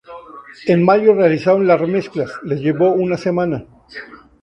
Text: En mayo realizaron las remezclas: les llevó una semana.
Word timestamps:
En 0.65 0.83
mayo 0.83 1.13
realizaron 1.13 1.67
las 1.67 1.79
remezclas: 1.79 2.31
les 2.41 2.59
llevó 2.59 2.91
una 2.91 3.17
semana. 3.17 3.67